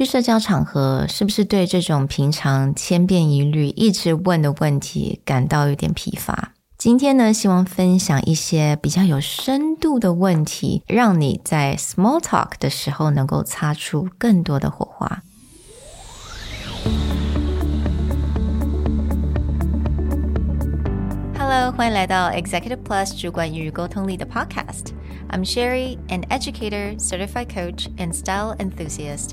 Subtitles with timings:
[0.00, 6.54] 去社交场合，是不是对这种平常千变一律、一直问的问题感到有点疲乏？
[6.78, 15.22] 今天呢，希望分享一些比较有深度的问题，让你在 small talk 的时候能够擦出更多的火花。
[21.38, 24.94] Hello，欢迎来到 Executive Plus 主管与沟通力的 Podcast。
[25.28, 29.32] I'm Sherry, an educator, certified coach, and style enthusiast.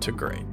[0.00, 0.44] to great.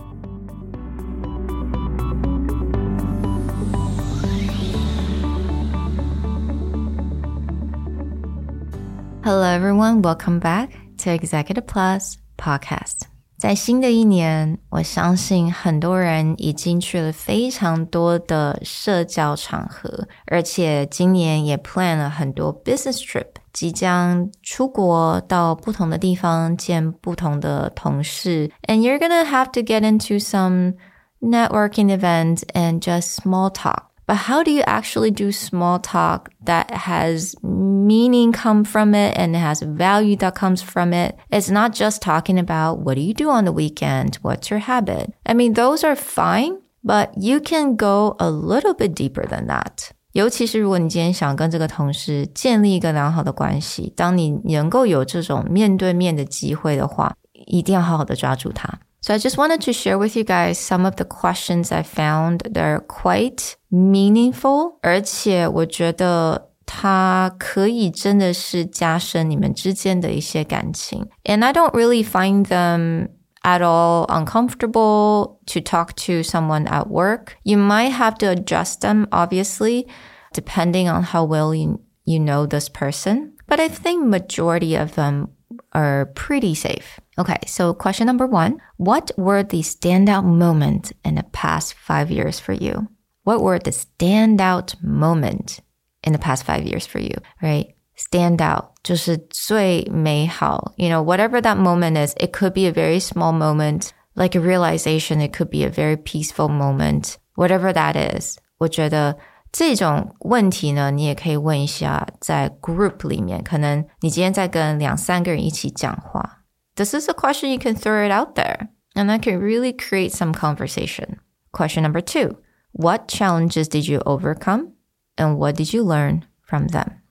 [9.24, 10.02] Hello, everyone.
[10.02, 13.04] Welcome back to Executive Plus Podcast.
[13.38, 28.52] 在新的一年，我相信很多人已经去了非常多的社交场合，而且今年也 plan 了很多 business trip， 即将出国到不同的地方见不同的同事。
[28.68, 30.74] And you're gonna have to get into some
[31.22, 33.94] networking events and just small talk.
[34.06, 39.36] But how do you actually do small talk that has meaning come from it and
[39.36, 41.18] has value that comes from it?
[41.32, 44.18] It's not just talking about what do you do on the weekend?
[44.22, 45.14] What's your habit?
[45.26, 49.94] I mean, those are fine, but you can go a little bit deeper than that.
[50.13, 57.15] 尤其是如果你今天想跟这个同事建立一个良好的关系，当你能够有这种面对面的机会的话，
[57.47, 58.69] 一定要好好的抓住它。
[59.01, 62.61] so I just wanted to share with you guys some of the questions I found that
[62.61, 71.07] are quite meaningful，而且我觉得它可以真的是加深你们之间的一些感情。
[71.25, 73.11] And I don't really find them
[73.49, 77.39] at all uncomfortable to talk to someone at work.
[77.45, 79.89] You might have to adjust them, obviously,
[80.35, 83.33] depending on how well you, you know this person.
[83.47, 85.31] But I think majority of them
[85.73, 87.01] are pretty safe.
[87.19, 92.39] Okay, so question number one What were the standout moments in the past five years
[92.39, 92.87] for you?
[93.25, 95.61] What were the standout moment
[96.05, 97.15] in the past five years for you?
[97.41, 97.75] Right?
[97.98, 100.74] Stand out 就是最美好.
[100.78, 104.42] You know, whatever that moment is, it could be a very small moment, like a
[104.42, 108.38] realization, it could be a very peaceful moment, whatever that is.
[108.58, 109.18] 我觉得
[109.52, 116.40] 这种问题呢，你也可以问一下，在 group 里面，可能你今天在跟两三个人一起讲话。
[116.76, 120.34] this is a question you can throw it out there and that can really create some
[120.34, 121.20] conversation.
[121.52, 122.38] Question number two
[122.72, 124.74] What challenges did you overcome
[125.16, 127.02] and what did you learn from them?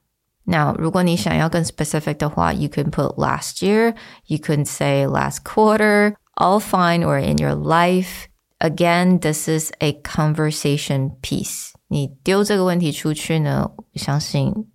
[0.46, 3.94] Now, 如果你想要更 specific 的话, you can put last year,
[4.26, 8.26] you can say last quarter, all fine, or in your life.
[8.58, 11.70] Again, this is a conversation piece.
[11.88, 14.68] 你丢这个问题出去呢，相信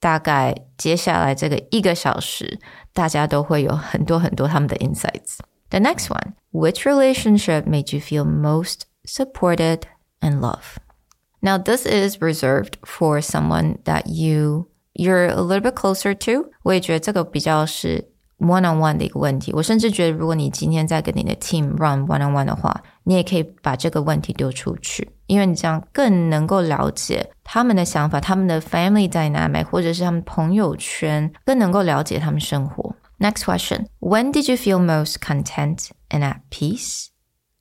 [0.00, 2.58] 大概接下来这个一个小时，
[2.92, 9.82] 大家都会有很多很多他们的 insights。The next one, which relationship made you feel most supported
[10.20, 10.78] and love?
[11.40, 16.50] Now, this is reserved for someone that you you're a little bit closer to.
[16.62, 19.52] 我也觉得这个比较是 one on one 的一个问题。
[19.52, 32.94] 我甚至觉得，如果你今天在跟你的 team run one on one 的话，你也可以把这个问题丢出去，因为你这样更能够了解他们的想法、他们的 family dynamic，或者是他们朋友圈，更能够了解他们生活。
[33.18, 37.06] Next question: When did you feel most content and at peace?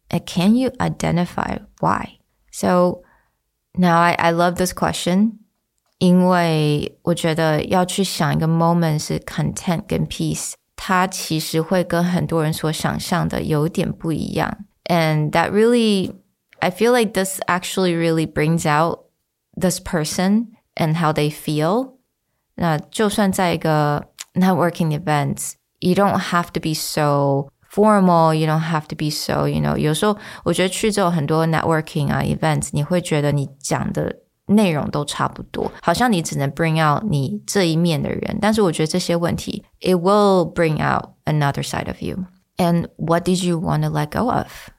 [0.09, 2.17] And can you identify why?
[2.51, 3.03] So
[3.73, 5.33] now I I love this question.
[5.99, 14.65] 因为我觉得要去想一个 moment 是 content 跟 peace，它其实会跟很多人所想象的有点不一样。
[14.85, 16.13] And that really,
[16.59, 19.05] I feel like this actually really brings out
[19.55, 21.93] this person and how they feel.
[22.55, 28.33] 那就算在一个 networking events, you don't have to be so formal.
[28.33, 29.77] You don't have to be so, you know.
[29.77, 34.13] 有时候我觉得去这种很多 networking 啊 events，你会觉得你讲的
[34.47, 38.37] 内容都差不多，好像你只能 bring out 你这一面的人。
[38.41, 42.25] 但是我觉得这些问题，it will bring out another side of you.
[42.57, 44.69] And what did you want to let go of?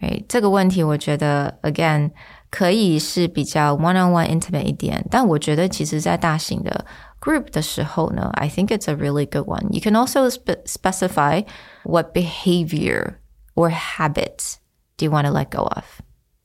[0.00, 0.24] Right?
[0.28, 2.12] 这个问题我觉得 again
[2.50, 6.84] 可以是比较 one-on-one intimate 一点，但我觉得其实在大型的
[7.20, 9.68] group 的时候呢，I think it's a really good one.
[9.70, 11.44] You can also spe specify
[11.84, 13.14] what behavior
[13.54, 14.54] or habits
[14.96, 15.84] do you want to let go of?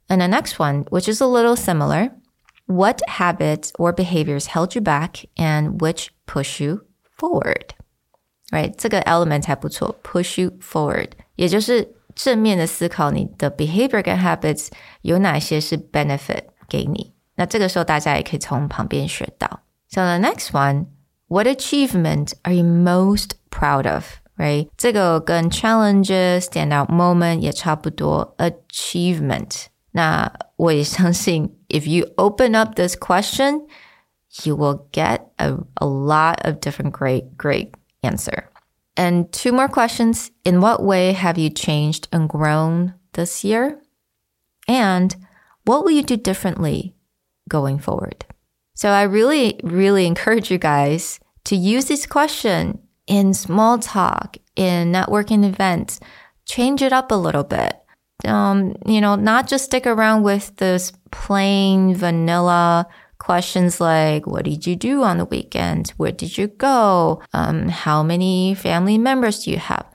[0.08, 2.12] And the next one, which is a little similar,
[2.66, 6.81] what habits or behaviors held you back and which push you
[7.18, 7.74] forward?
[8.52, 8.74] Right?
[8.78, 14.69] 这个 element 还不错，push you forward，也就是正面的思考你的 behavior 跟 habits
[15.02, 17.14] 有哪些是 benefit 给你。
[17.36, 19.62] 那这个时候大家也可以从旁边学到。
[19.90, 20.88] So the next one,
[21.28, 24.06] what achievement are you most proud of?
[24.38, 24.69] Right?
[24.78, 29.66] 这个跟 challenges, standout moment 也差不多，achievement。
[29.92, 33.67] 那我也相信 ，if you open up this question,
[34.45, 38.49] you will get a, a lot of different great, great answer.
[38.97, 40.31] And two more questions.
[40.45, 43.81] In what way have you changed and grown this year?
[44.69, 45.15] And
[45.65, 46.95] what will you do differently
[47.49, 48.25] going forward?
[48.75, 54.93] So I really, really encourage you guys to use this question in small talk, in
[54.93, 56.01] networking events.
[56.47, 57.79] Change it up a little bit.
[58.25, 62.88] Um, you know, not just stick around with this plain vanilla
[63.19, 68.04] questions like what did you do on the weekend where did you go um, how
[68.04, 69.86] many family members do you have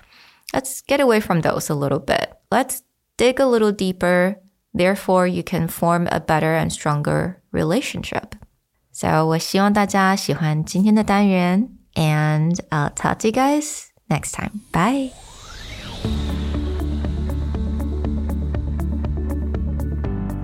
[0.53, 2.83] let's get away from those a little bit let's
[3.17, 4.37] dig a little deeper
[4.75, 8.35] therefore you can form a better and stronger relationship
[8.91, 15.26] so 我希望大家喜欢今天的单元 and I'll talk to you guys next time bye